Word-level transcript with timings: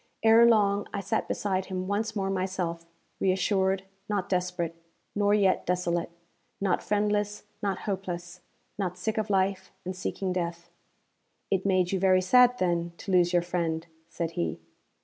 Ere 0.23 0.47
long 0.47 0.87
I 0.91 0.99
sat 0.99 1.27
beside 1.27 1.65
him 1.65 1.85
once 1.87 2.15
more 2.15 2.31
myself 2.31 2.87
reassured, 3.19 3.83
not 4.09 4.29
desperate, 4.29 4.75
nor 5.13 5.35
yet 5.35 5.63
desolate; 5.63 6.09
not 6.59 6.81
friendless, 6.81 7.43
not 7.61 7.81
hopeless, 7.81 8.41
not 8.79 8.97
sick 8.97 9.19
of 9.19 9.29
life 9.29 9.71
and 9.85 9.95
seeking 9.95 10.33
death. 10.33 10.71
'It 11.51 11.67
made 11.67 11.91
you 11.91 11.99
very 11.99 12.19
sad, 12.23 12.57
then, 12.57 12.93
to 12.97 13.11
lose 13.11 13.31
your 13.31 13.43
friend?' 13.43 13.85
said 14.09 14.31
he. 14.31 14.59